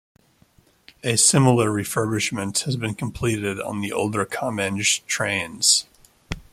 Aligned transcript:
A 1.03 1.15
similar 1.15 1.69
refurbishment 1.69 2.63
has 2.63 2.75
been 2.75 2.95
completed 2.95 3.61
on 3.61 3.81
the 3.81 3.93
older 3.93 4.25
Comeng 4.25 5.05
trains. 5.05 5.85